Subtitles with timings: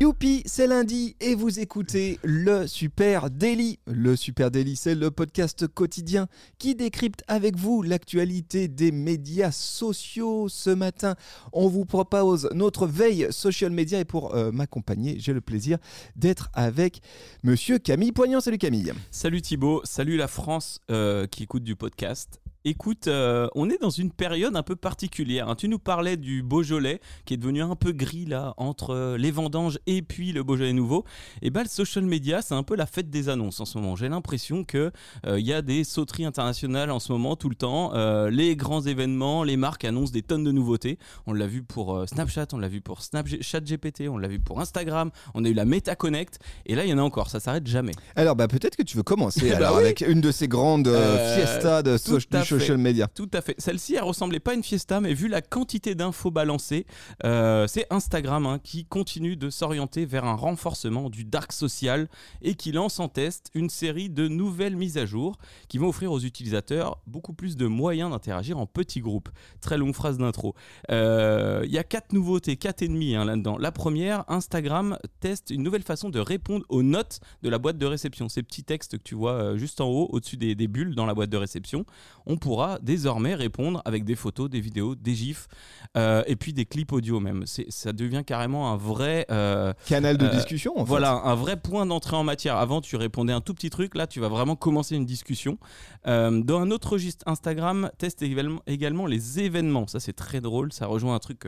[0.00, 3.78] Youpi, c'est lundi et vous écoutez le Super Daily.
[3.86, 6.26] Le Super Daily, c'est le podcast quotidien
[6.58, 10.48] qui décrypte avec vous l'actualité des médias sociaux.
[10.48, 11.14] Ce matin,
[11.52, 15.78] on vous propose notre veille social media et pour euh, m'accompagner, j'ai le plaisir
[16.16, 17.00] d'être avec
[17.44, 18.40] monsieur Camille Poignant.
[18.40, 18.92] Salut Camille.
[19.12, 22.40] Salut Thibaut, salut la France euh, qui écoute du podcast.
[22.66, 25.50] Écoute, euh, on est dans une période un peu particulière.
[25.50, 25.54] hein.
[25.54, 29.30] Tu nous parlais du Beaujolais qui est devenu un peu gris là entre euh, les
[29.30, 31.04] vendanges et puis le Beaujolais nouveau.
[31.42, 33.96] Et ben le social media, c'est un peu la fête des annonces en ce moment.
[33.96, 34.92] J'ai l'impression que
[35.26, 37.92] euh, il y a des sauteries internationales en ce moment tout le temps.
[37.94, 40.98] Euh, les grands événements, les marques annoncent des tonnes de nouveautés.
[41.26, 44.58] On l'a vu pour Snapchat, on l'a vu pour Snapchat GPT, on l'a vu pour
[44.62, 45.10] Instagram.
[45.34, 47.28] On a eu la Meta Connect et là il y en a encore.
[47.28, 47.92] Ça s'arrête jamais.
[48.16, 49.82] Alors bah peut-être que tu veux commencer Bah alors oui.
[49.82, 50.88] avec une de ces grandes
[51.34, 53.08] fiestas de so- tout à du social media.
[53.08, 53.54] Tout à fait.
[53.58, 56.86] Celle-ci, elle ressemblait pas à une fiesta, mais vu la quantité d'infos balancées,
[57.24, 62.08] euh, c'est Instagram hein, qui continue de s'orienter vers un renforcement du dark social
[62.42, 65.36] et qui lance en test une série de nouvelles mises à jour
[65.68, 69.28] qui vont offrir aux utilisateurs beaucoup plus de moyens d'interagir en petits groupes.
[69.60, 70.54] Très longue phrase d'intro.
[70.90, 73.58] Euh, Il y a quatre nouveautés, quatre ennemis hein, là-dedans.
[73.58, 77.86] La première, Instagram teste une nouvelle façon de répondre aux notes de la boîte de
[77.86, 78.28] réception.
[78.28, 81.06] Ces petits textes que tu vois euh, juste en haut, au-dessus des, des bulles dans
[81.06, 81.84] la boîte de réception
[82.26, 85.48] on pourra désormais répondre avec des photos, des vidéos, des gifs
[85.96, 87.44] euh, et puis des clips audio même.
[87.46, 90.88] Ça devient carrément un vrai, euh, Canal de Euh, discussion en fait.
[90.90, 92.56] voilà, un vrai point d'entrée en matière.
[92.56, 95.56] Avant, tu répondais un tout petit truc, là, tu vas vraiment commencer une discussion.
[96.04, 99.86] Dans un autre registre, Instagram teste également, également les événements.
[99.86, 100.70] Ça, c'est très drôle.
[100.70, 101.46] Ça rejoint un truc.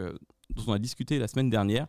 [0.55, 1.87] Dont on a discuté la semaine dernière,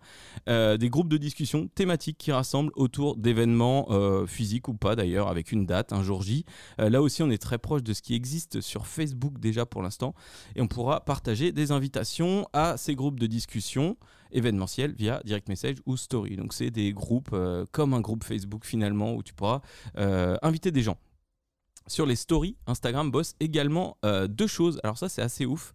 [0.47, 5.27] Euh, des groupes de discussion thématiques qui rassemblent autour d'événements euh, physiques ou pas d'ailleurs,
[5.27, 6.45] avec une date, un jour J.
[6.79, 9.81] Euh, là aussi, on est très proche de ce qui existe sur Facebook déjà pour
[9.81, 10.13] l'instant,
[10.55, 13.97] et on pourra partager des invitations à ces groupes de discussion
[14.31, 16.37] événementiels via direct message ou story.
[16.37, 17.35] Donc c'est des groupes
[17.71, 19.61] comme un groupe Facebook finalement où tu pourras
[19.95, 20.97] inviter des gens.
[21.87, 23.97] Sur les stories, Instagram bosse également
[24.29, 24.79] deux choses.
[24.83, 25.73] Alors ça c'est assez ouf.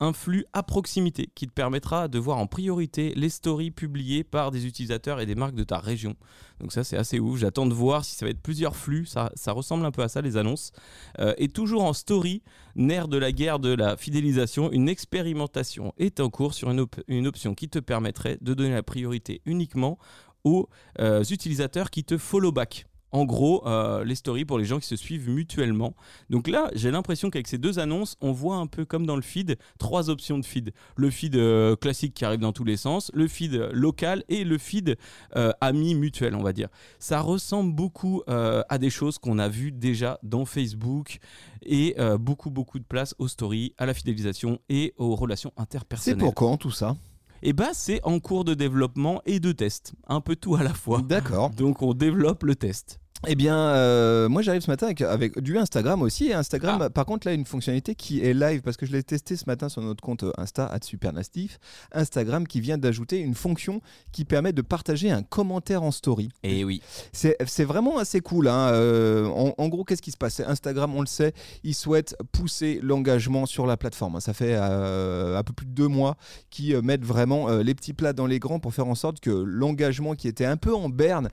[0.00, 4.50] Un flux à proximité qui te permettra de voir en priorité les stories publiées par
[4.50, 6.16] des utilisateurs et des marques de ta région.
[6.60, 7.38] Donc ça c'est assez ouf.
[7.38, 9.06] J'attends de voir si ça va être plusieurs flux.
[9.06, 10.72] Ça, ressemble un peu à ça les annonces.
[11.20, 12.42] Euh, et toujours en story,
[12.74, 16.70] nerf de la guerre de la fidélisation, une expérimentation est en cours sur
[17.08, 19.98] une option qui te permettrait de donner la priorité uniquement
[20.44, 20.68] aux
[21.00, 22.86] euh, utilisateurs qui te follow back.
[23.14, 25.94] En gros, euh, les stories pour les gens qui se suivent mutuellement.
[26.30, 29.22] Donc là, j'ai l'impression qu'avec ces deux annonces, on voit un peu comme dans le
[29.22, 30.72] feed, trois options de feed.
[30.96, 34.58] Le feed euh, classique qui arrive dans tous les sens, le feed local et le
[34.58, 34.96] feed
[35.36, 36.68] euh, ami mutuel, on va dire.
[36.98, 41.18] Ça ressemble beaucoup à des choses qu'on a vues déjà dans Facebook
[41.62, 46.18] et beaucoup, beaucoup de place aux stories, à la fidélisation et aux relations C'est interpersonnelles.
[46.18, 46.96] pour quand tout ça?
[47.42, 49.92] Et bah, c'est en cours de développement et de test.
[50.08, 51.00] Un peu tout à la fois.
[51.02, 51.50] D'accord.
[51.50, 52.98] Donc, on développe le test.
[53.26, 56.26] Eh bien, euh, moi j'arrive ce matin avec, avec du Instagram aussi.
[56.28, 56.90] Et Instagram, Ah.
[56.90, 59.70] par contre, là, une fonctionnalité qui est live parce que je l'ai testé ce matin
[59.70, 61.58] sur notre compte Insta, @supernastif.
[61.92, 63.80] Instagram qui vient d'ajouter une fonction
[64.12, 66.28] qui permet de partager un commentaire en story.
[66.42, 66.82] Et oui.
[67.12, 68.46] C'est vraiment assez cool.
[68.48, 68.68] hein.
[68.72, 70.40] Euh, en, en gros, qu'est-ce qui se passe?
[70.40, 71.32] Instagram, on le sait,
[71.62, 74.20] ils souhaitent pousser l'engagement sur la plateforme.
[74.20, 76.16] Ça fait euh, un peu plus de deux mois
[76.50, 80.14] qu'ils mettent vraiment les petits plats dans les grands pour faire en sorte que l'engagement
[80.14, 81.30] qui était un peu en berne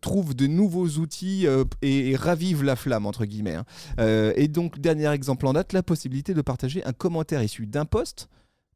[0.00, 3.54] trouve de nouveaux outils euh, et, et ravive la flamme, entre guillemets.
[3.54, 3.64] hein.
[4.00, 7.84] Euh, et donc, dernier exemple en date, la possibilité de partager un commentaire issu d'un
[7.84, 8.28] post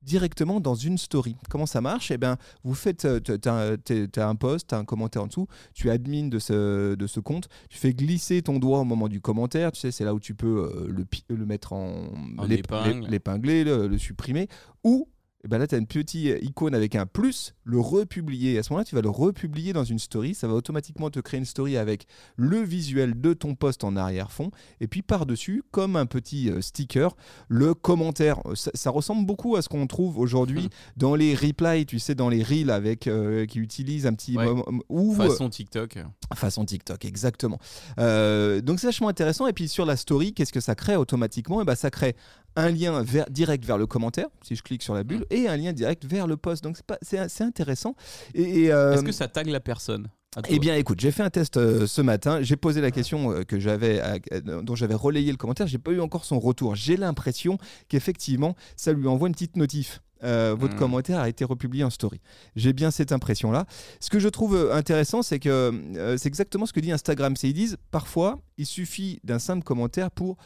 [0.03, 1.35] directement dans une story.
[1.51, 2.13] Comment ça marche?
[2.13, 6.29] Eh bien, vous faites, tu as, un post, un commentaire en dessous, tu es admin
[6.29, 9.81] de ce, de ce compte, tu fais glisser ton doigt au moment du commentaire, tu
[9.81, 11.05] sais, c'est là où tu peux euh, le,
[11.37, 13.01] le mettre en, En l'ép- épingle.
[13.01, 14.49] l'ép- l'épingler, le, le supprimer,
[14.85, 15.09] ou
[15.45, 18.55] et ben là, tu as une petite icône avec un plus, le republier.
[18.55, 20.35] Et à ce moment-là, tu vas le republier dans une story.
[20.35, 22.07] Ça va automatiquement te créer une story avec
[22.37, 24.51] le visuel de ton post en arrière-fond.
[24.81, 27.17] Et puis par-dessus, comme un petit euh, sticker,
[27.49, 28.41] le commentaire.
[28.55, 32.29] Ça, ça ressemble beaucoup à ce qu'on trouve aujourd'hui dans les replies, tu sais, dans
[32.29, 34.47] les reels avec, euh, qui utilisent un petit Ouais.
[34.89, 35.99] ou Façon TikTok.
[36.35, 37.59] façon TikTok, exactement.
[37.99, 39.47] Euh, donc c'est vachement intéressant.
[39.47, 41.63] Et puis sur la story, qu'est-ce que ça crée automatiquement?
[41.63, 42.17] Et ben ça crée
[42.59, 45.73] un lien direct vers le commentaire, si je clique sur la bulle, et un lien
[45.73, 46.63] direct vers le post.
[46.65, 47.95] Donc c'est intéressant.
[48.35, 50.09] Et, et, euh, Est-ce que ça tag la personne
[50.51, 52.43] eh bien, écoute, j'ai fait un test euh, ce matin.
[52.43, 54.01] J'ai posé la question euh, que j'avais,
[54.33, 55.67] euh, dont j'avais relayé le commentaire.
[55.67, 56.77] J'ai pas eu encore son retour.
[56.77, 57.57] J'ai l'impression
[57.89, 60.01] qu'effectivement, ça lui envoie une petite notif.
[60.25, 60.79] euh, votre Mm.
[60.79, 62.21] commentaire a été republié en story.
[62.57, 63.67] J'ai bien cette impression-là.
[64.01, 65.49] Ce que je trouve intéressant, c'est que
[65.97, 67.35] euh, c'est exactement ce que dit Instagram.
[67.37, 70.37] C'est ils disent parfois, il suffit d'un simple commentaire pour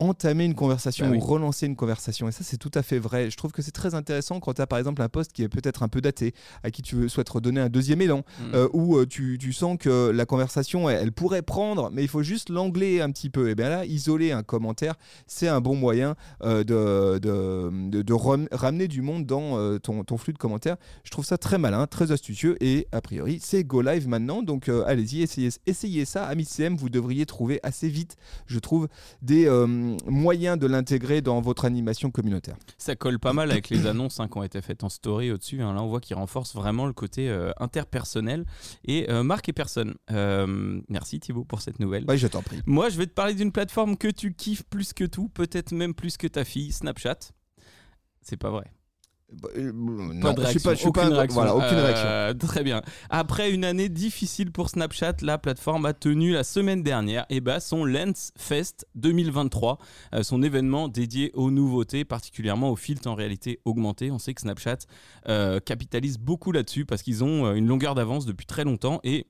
[0.00, 1.16] entamer une conversation oui.
[1.18, 2.28] ou relancer une conversation.
[2.28, 3.30] Et ça, c'est tout à fait vrai.
[3.30, 5.48] Je trouve que c'est très intéressant quand tu as par exemple un post qui est
[5.48, 8.54] peut-être un peu daté, à qui tu veux, souhaites redonner un deuxième élan, Mm.
[8.54, 12.08] euh, où euh, tu, tu sens que la conversation, elle, elle pourrait prendre, mais il
[12.08, 13.48] faut juste l'angler un petit peu.
[13.50, 14.94] Et bien là, isoler un commentaire,
[15.28, 19.78] c'est un bon moyen euh, de, de, de- de ram- ramener du monde dans euh,
[19.78, 20.76] ton, ton flux de commentaires.
[21.04, 24.42] Je trouve ça très malin, très astucieux, et a priori, c'est Go Live maintenant.
[24.42, 26.24] Donc allez-y, essayez, essayez ça.
[26.26, 28.16] Amis CM, vous devriez trouver assez vite,
[28.46, 28.88] je trouve,
[29.22, 29.46] des
[29.84, 32.56] euh, moyens de l'intégrer dans votre animation communautaire?
[32.78, 35.62] Ça colle pas mal avec les annonces hein, qui ont été faites en story au-dessus.
[35.62, 35.74] hein.
[35.74, 38.44] Là, on voit qu'ils renforcent vraiment le côté euh, interpersonnel
[38.84, 39.94] et euh, marque et personne.
[40.10, 42.04] Euh, merci Thibaut pour cette nouvelle.
[42.08, 42.60] Ouais, je t'en prie.
[42.66, 45.94] Moi, je vais te parler d'une plateforme que tu kiffes plus que tout, peut-être même
[45.94, 47.18] plus que ta fille, Snapchat.
[48.22, 48.64] C'est pas vrai.
[49.42, 51.34] Bah, euh, Pas de je suis pas, je suis aucune pas réaction.
[51.34, 52.46] Voilà, aucune Euh, réaction.
[52.48, 52.82] Très bien.
[53.10, 57.60] Après une année difficile pour Snapchat, la plateforme a tenu la semaine dernière et bah,
[57.60, 59.78] son Lens Fest 2023,
[60.14, 64.10] euh, son événement dédié aux nouveautés, particulièrement aux filtres en réalité augmentée.
[64.10, 64.78] On sait que Snapchat
[65.28, 69.26] euh, capitalise beaucoup là-dessus parce qu'ils ont une longueur d'avance depuis très longtemps et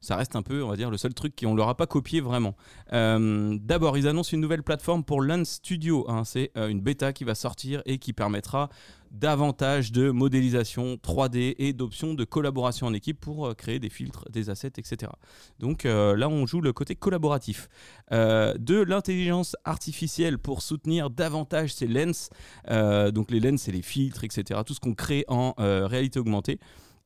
[0.00, 2.20] ça reste un peu, on va dire, le seul truc qu'on leur a pas copié
[2.22, 2.56] vraiment.
[2.94, 6.06] Euh, D'abord, ils annoncent une nouvelle plateforme pour Lens Studio.
[6.08, 6.24] hein.
[6.24, 8.70] C'est euh, une bêta qui va sortir et qui permettra
[9.10, 14.24] davantage de modélisation 3D et d'options de collaboration en équipe pour euh, créer des filtres,
[14.30, 15.12] des assets, etc.
[15.58, 17.68] Donc là, on joue le côté collaboratif.
[18.12, 22.30] Euh, de l'intelligence artificielle pour soutenir davantage ces lens.
[22.66, 24.60] Donc les lens, c'est les filtres, etc.
[24.64, 26.58] Tout ce qu'on crée en réalité augmentée.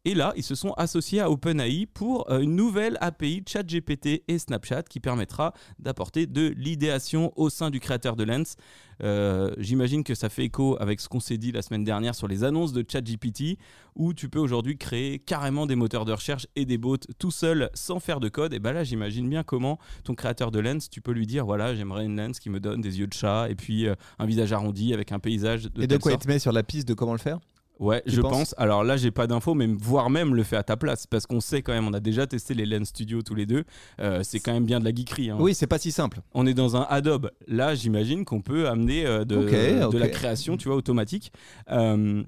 [0.07, 4.39] Et là, ils se sont associés à OpenAI pour euh, une nouvelle API ChatGPT et
[4.39, 8.57] Snapchat qui permettra d'apporter de l'idéation au sein du créateur de Lens.
[9.03, 12.29] Euh, J'imagine que ça fait écho avec ce qu'on s'est dit la semaine dernière sur
[12.29, 13.59] les annonces de ChatGPT,
[13.97, 17.71] où tu peux aujourd'hui créer carrément des moteurs de recherche et des bots tout seul
[17.73, 18.53] sans faire de code.
[18.53, 21.75] Et ben là, j'imagine bien comment ton créateur de Lens, tu peux lui dire voilà,
[21.75, 24.53] j'aimerais une Lens qui me donne des yeux de chat et puis euh, un visage
[24.53, 26.95] arrondi avec un paysage de Et de quoi il te met sur la piste de
[26.95, 27.39] comment le faire?
[27.81, 28.55] Ouais, je pense.
[28.59, 31.41] Alors là, j'ai pas d'infos, mais voire même le fait à ta place, parce qu'on
[31.41, 33.65] sait quand même, on a déjà testé les Lens Studio tous les deux.
[34.01, 35.31] Euh, c'est quand même bien de la geekerie.
[35.31, 35.37] hein.
[35.41, 36.21] Oui, c'est pas si simple.
[36.35, 37.31] On est dans un Adobe.
[37.49, 41.33] Là, j'imagine qu'on peut amener euh, de, la création, tu vois, automatique.
[41.71, 42.23] Euh,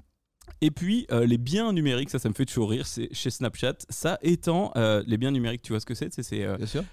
[0.61, 3.75] et puis, euh, les biens numériques, ça, ça me fait toujours rire, c'est chez Snapchat.
[3.91, 6.45] Ça étant, euh, les biens numériques, tu vois ce que c'est C'est-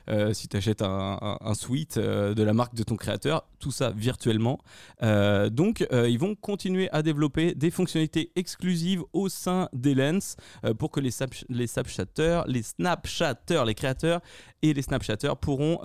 [0.10, 3.72] euh, si tu achètes un, un, un suite de la marque de ton créateur, tout
[3.72, 4.60] ça virtuellement.
[5.02, 10.36] Donc, ils vont continuer à développer des fonctionnalités exclusives au sein des Lens
[10.78, 11.12] pour que les,
[11.50, 14.22] les Snapchatters, les Snapchatters, les créateurs
[14.62, 15.78] et les Snapchatters pourront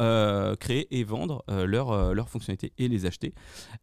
[0.59, 3.35] créer et vendre leurs fonctionnalités et les acheter.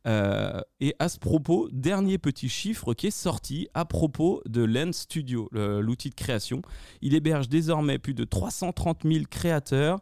[0.05, 5.49] Et à ce propos, dernier petit chiffre qui est sorti à propos de Lens Studio,
[5.51, 6.61] l'outil de création.
[7.01, 9.99] Il héberge désormais plus de 330 000 créateurs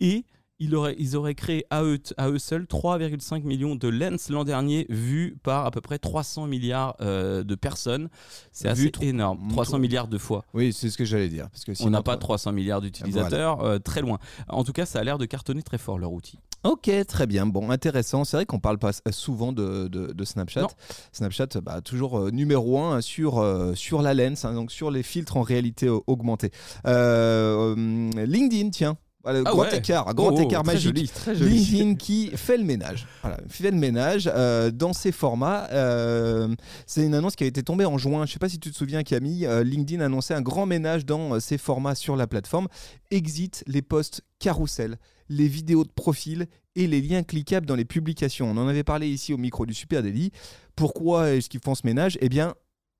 [0.00, 0.24] et
[0.60, 4.44] il aurait, ils auraient créé à eux, à eux seuls 3,5 millions de lens l'an
[4.44, 8.08] dernier, vus par à peu près 300 milliards euh, de personnes.
[8.52, 10.44] C'est Vu assez énorme, 300 milliards de fois.
[10.54, 11.50] Oui, c'est ce que j'allais dire.
[11.50, 14.18] Parce que On n'a pas toi- 300 milliards d'utilisateurs, euh, très loin.
[14.48, 16.38] En tout cas, ça a l'air de cartonner très fort leur outil.
[16.64, 17.44] Ok, très bien.
[17.46, 18.24] Bon, intéressant.
[18.24, 20.62] C'est vrai qu'on parle pas souvent de, de- de Snapchat.
[20.62, 20.68] Non.
[21.12, 25.02] Snapchat, bah, toujours euh, numéro un sur, euh, sur la lens, hein, donc sur les
[25.02, 26.50] filtres en réalité euh, augmentée.
[26.86, 28.96] Euh, euh, LinkedIn, tiens.
[29.22, 29.78] Voilà, Ah grand ouais.
[29.78, 30.86] écart, grand Oh, oh, écart très magique.
[30.96, 31.54] joli, très joli.
[31.58, 33.06] LinkedIn qui fait le ménage.
[33.22, 35.66] Voilà, fait le ménage euh, dans ses formats.
[35.72, 36.54] Euh,
[36.86, 38.26] c'est une annonce qui a été tombée en juin.
[38.26, 39.46] Je ne sais pas si tu te souviens, Camille.
[39.46, 42.68] euh, LinkedIn annonçait un grand ménage dans ses formats sur la plateforme.
[43.10, 48.50] Exit les posts carousel, les vidéos de profil et les liens cliquables dans les publications.
[48.50, 50.32] On en avait parlé ici au micro du Super Daily.
[50.76, 52.18] Pourquoi est-ce qu'ils font ce ménage?
[52.20, 52.54] Eh bien,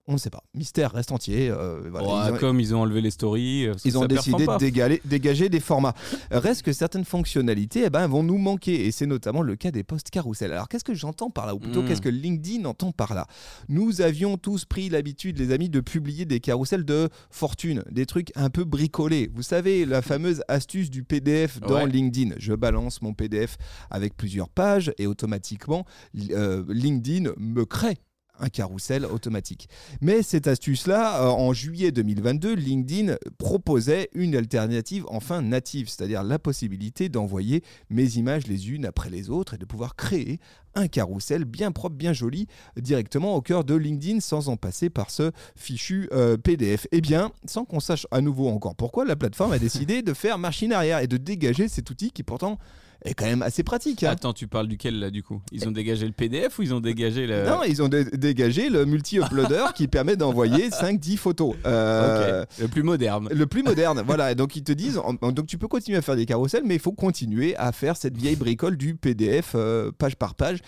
[0.06, 0.42] on ne sait pas.
[0.54, 1.48] Mystère reste entier.
[1.50, 2.06] euh, voilà.
[2.08, 5.48] Ouais, Ils ont- Comme ils ont enlevé les stories, euh, ils ont décidé de dégager
[5.48, 5.94] des formats.
[6.30, 9.82] Reste que certaines fonctionnalités eh ben, vont nous manquer, et c'est notamment le cas des
[9.82, 10.52] posts carousel.
[10.52, 11.88] Alors qu'est-ce que j'entends par là, ou plutôt Mm.
[11.88, 13.26] qu'est-ce que LinkedIn entend par là?
[13.68, 18.30] Nous avions tous pris l'habitude, les amis, de publier des carousels de fortune, des trucs
[18.36, 19.30] un peu bricolés.
[19.34, 21.86] Vous savez, la fameuse astuce du PDF dans Ouais.
[21.88, 22.34] LinkedIn.
[22.38, 23.56] Je balance mon PDF
[23.90, 25.84] avec plusieurs pages, et automatiquement,
[26.30, 27.96] euh, LinkedIn me crée
[28.38, 29.68] un carrousel automatique.
[30.00, 36.38] Mais cette astuce-là, euh, en juillet 2022, LinkedIn proposait une alternative enfin native, c'est-à-dire la
[36.38, 40.40] possibilité d'envoyer mes images les unes après les autres et de pouvoir créer
[40.74, 45.10] un carrousel bien propre, bien joli, directement au cœur de LinkedIn sans en passer par
[45.10, 46.86] ce fichu euh, PDF.
[46.92, 50.38] Eh bien, sans qu'on sache à nouveau encore pourquoi, la plateforme a décidé de faire
[50.38, 52.58] machine arrière et de dégager cet outil qui pourtant
[53.04, 54.02] est quand même assez pratique.
[54.02, 54.10] hein.
[54.12, 55.40] Attends, tu parles duquel là du coup?
[55.52, 57.44] Ils ont dégagé le PDF ou ils ont dégagé le.
[57.46, 61.54] Non, ils ont dé- dégagé le multi-uploader qui permet d'envoyer 5-10 photos.
[61.66, 63.28] Euh, le plus moderne.
[63.32, 64.32] Le plus moderne, voilà.
[64.32, 66.62] Et donc ils te disent, en- en- donc tu peux continuer à faire des carousels,
[66.64, 70.58] mais il faut continuer à faire cette vieille bricole du PDF euh, page par page.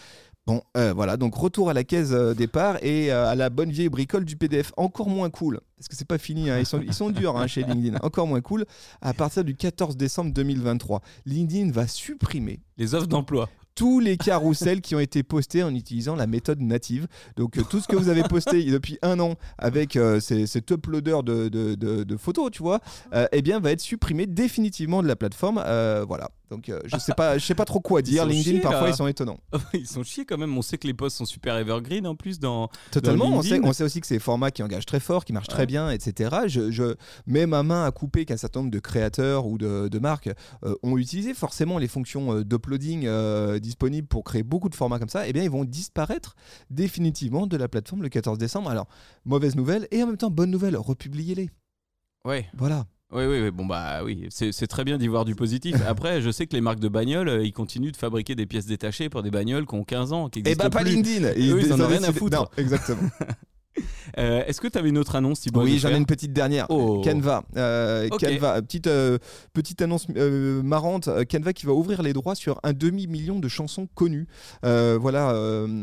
[0.47, 3.71] Bon, euh, voilà, donc retour à la caisse euh, départ et euh, à la bonne
[3.71, 4.73] vieille bricole du PDF.
[4.77, 7.49] Encore moins cool, parce que c'est pas fini, hein, ils, sont, ils sont durs hein,
[7.49, 7.99] chez LinkedIn.
[8.03, 8.65] Encore moins cool,
[9.03, 11.03] à partir du 14 décembre 2023.
[11.27, 13.49] LinkedIn va supprimer Les offres d'emploi.
[13.75, 17.09] tous les carousels qui ont été postés en utilisant la méthode native.
[17.37, 20.71] Donc euh, tout ce que vous avez posté depuis un an avec euh, ces- cet
[20.71, 22.79] uploader de, de- de- de photos, tu vois,
[23.15, 25.57] euh, eh bien va être supprimé définitivement de la plateforme.
[26.07, 26.31] Voilà.
[26.51, 28.25] Donc euh, je sais pas, je sais pas trop quoi dire.
[28.25, 28.91] LinkedIn chiés, parfois là.
[28.91, 29.39] ils sont étonnants.
[29.75, 30.57] ils sont chiés quand même.
[30.57, 32.69] On sait que les posts sont super evergreen en plus dans.
[32.91, 33.27] Totalement.
[33.27, 33.69] On sait, LinkedIn.
[33.69, 35.91] on sait aussi que c'est des formats qui engagent très fort, qui marchent très bien,
[35.91, 36.37] etc.
[36.47, 36.95] Je, je
[37.27, 40.31] mets ma main à couper qu'un certain nombre de créateurs ou de, de marques
[40.65, 44.99] euh, ont utilisé forcément les fonctions euh, d'uploading euh, disponibles pour créer beaucoup de formats
[44.99, 45.27] comme ça.
[45.27, 46.37] Eh bien, ils vont disparaître
[46.71, 48.71] définitivement de la plateforme le 14 décembre.
[48.71, 48.89] Alors,
[49.25, 51.51] mauvaise nouvelle et en même temps bonne nouvelle, republiez-les.
[52.25, 52.47] Ouais.
[52.55, 52.87] Voilà.
[53.13, 55.77] Oui, oui, oui, bon bah oui, c'est très bien d'y voir du positif.
[55.87, 58.67] Après, je sais que les marques de bagnoles, euh, ils continuent de fabriquer des pièces
[58.67, 60.83] détachées pour des bagnoles qui ont 15 ans, qui Et existent bah, pas.
[60.83, 61.29] LinkedIn.
[61.29, 62.37] Eux, ils en ont rien à foutre.
[62.37, 63.09] Non, exactement.
[64.19, 66.67] Euh, Est-ce que tu avais une autre annonce, à Oui, j'en ai une petite dernière.
[66.71, 67.03] Oh.
[67.05, 67.45] Canva.
[67.57, 68.09] Euh.
[68.09, 69.19] Canva, petite, euh,
[69.53, 71.11] petite annonce euh, marrante.
[71.31, 74.27] Canva qui va ouvrir les droits sur un demi-million de chansons connues.
[74.63, 75.31] Voilà.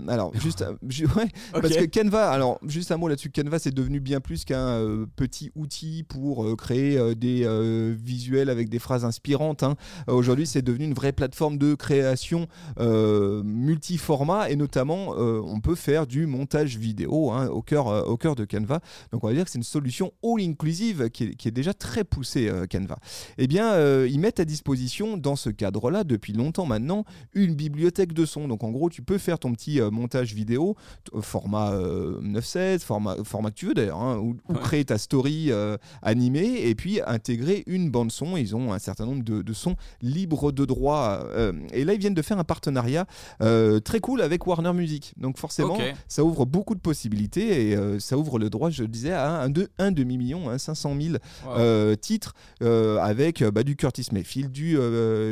[0.08, 0.66] alors, juste.
[0.82, 1.28] ouais.
[1.52, 3.30] Parce que Canva, alors, juste un mot là-dessus.
[3.30, 4.82] Canva, c'est devenu bien plus qu'un
[5.16, 7.48] petit outil pour créer des
[7.96, 9.64] visuels avec des phrases inspirantes.
[9.64, 9.76] hein.
[10.08, 12.48] Aujourd'hui, c'est devenu une vraie plateforme de création
[12.80, 18.36] multiformat et notamment, on peut faire du montage vidéo hein, au, cœur, euh, au cœur
[18.36, 18.80] de Canva.
[19.12, 22.04] Donc, on va dire que c'est une solution all-inclusive qui est, qui est déjà très
[22.04, 22.98] poussée, euh, Canva.
[23.38, 28.14] Eh bien, euh, ils mettent à disposition, dans ce cadre-là, depuis longtemps maintenant, une bibliothèque
[28.14, 28.48] de son.
[28.48, 30.76] Donc, en gros, tu peux faire ton petit montage vidéo,
[31.22, 34.60] format euh, 9.16, format, format que tu veux d'ailleurs, hein, ou, ou Ouais.
[34.62, 38.38] créer ta story euh, animée et puis intégrer une bande son.
[38.38, 41.20] Ils ont un certain nombre de, de sons libres de droit.
[41.24, 43.06] euh, et là, ils viennent de faire un partenariat
[43.42, 45.14] euh, très cool avec Warner Music.
[45.18, 48.88] Donc, forcément, ça ouvre beaucoup de possibilités et euh, ça ouvre le droit, je le
[48.88, 51.16] disais, à un, un demi-million, hein, 500 000
[51.46, 51.52] Wow.
[51.58, 54.78] euh, titres euh, avec bah, du Curtis Mayfield, du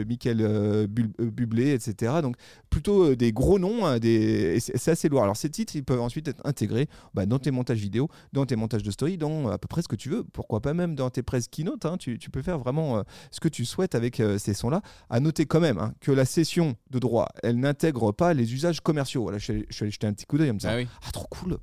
[0.07, 0.87] Michael
[1.19, 2.13] Bublé, etc.
[2.21, 2.35] Donc
[2.69, 4.55] plutôt des gros noms, hein, des...
[4.55, 5.23] et c'est assez lourd.
[5.23, 8.55] Alors ces titres, ils peuvent ensuite être intégrés bah, dans tes montages vidéo, dans tes
[8.55, 10.23] montages de story, dans à peu près ce que tu veux.
[10.23, 13.39] Pourquoi pas même dans tes presses keynote, hein, tu, tu peux faire vraiment euh, ce
[13.39, 14.81] que tu souhaites avec euh, ces sons-là.
[15.09, 18.81] À noter quand même hein, que la session de droit, elle n'intègre pas les usages
[18.81, 19.23] commerciaux.
[19.23, 20.71] Voilà, je suis allé- je suis allé jeter un petit coup d'œil en me disant
[20.73, 20.87] Ah oui.
[21.07, 21.57] ah trop cool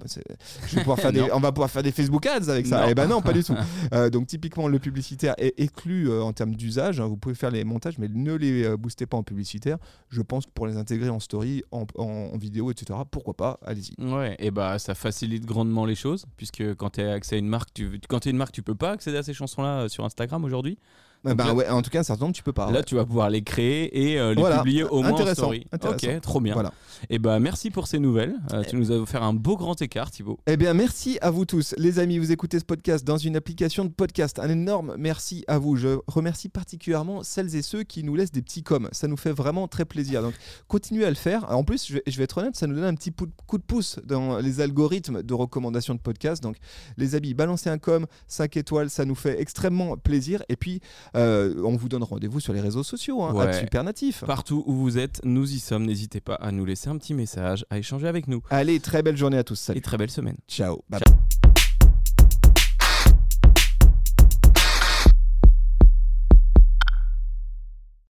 [0.68, 1.28] je vais pouvoir faire des- Non.
[1.34, 3.54] on va pouvoir faire des Facebook Ads avec ça eh ben non pas du tout
[3.92, 7.06] Euh, donc typiquement le publicitaire est exclu euh, en termes d'usage hein.
[7.06, 9.78] vous pouvez faire les montages mais ne les euh, boostez pas en publicitaire
[10.10, 13.58] je pense que pour les intégrer en story en, en- en vidéo etc pourquoi pas?
[13.64, 17.38] Allez-y Ouais, et bah ça facilite grandement les choses, puisque quand tu as accès à
[17.38, 19.88] une marque, tu, quand tu es une marque, tu peux pas accéder à ces chansons-là
[19.88, 20.78] sur Instagram aujourd'hui.
[21.24, 22.84] Bah ouais, en tout cas un certain nombre tu peux pas Là, ouais.
[22.84, 24.58] tu vas pouvoir les créer et euh, les Voilà.
[24.58, 25.66] publier au moins en story.
[25.72, 26.08] intéressant.
[26.14, 26.54] Ok, trop bien.
[26.54, 26.72] Voilà.
[27.10, 28.36] Et bah merci pour ces nouvelles.
[28.52, 30.38] Euh, tu nous as offert un beau grand écart, Thibaut.
[30.46, 31.74] Eh bien, merci à vous tous.
[31.76, 34.38] Les amis, vous écoutez ce podcast dans une application de podcast.
[34.38, 35.76] Un énorme merci à vous.
[35.76, 38.88] Je remercie particulièrement celles et ceux qui nous laissent des petits coms.
[38.92, 40.22] Ça nous fait vraiment très plaisir.
[40.22, 40.34] Donc,
[40.68, 41.50] continuez à le faire.
[41.52, 43.12] En plus, je vais, je vais être honnête, ça nous donne un petit
[43.46, 46.42] coup de pouce dans les algorithmes de recommandation de podcast.
[46.42, 46.56] Donc,
[46.96, 50.42] les amis, balancez un com, 5 étoiles, ça nous fait extrêmement plaisir.
[50.48, 50.80] Et puis,
[51.16, 53.22] euh, on vous donne rendez-vous sur les réseaux sociaux.
[53.22, 53.52] Hein, Ouais.
[53.52, 54.24] Super Natif.
[54.24, 55.86] Partout où vous êtes, nous y sommes.
[55.86, 58.42] N'hésitez pas à nous laisser un petit message, à échanger avec nous.
[58.50, 59.56] Allez, très belle journée à tous.
[59.56, 59.78] Salut.
[59.78, 60.36] Et très belle semaine.
[60.48, 60.82] Ciao.
[60.88, 61.00] Bye.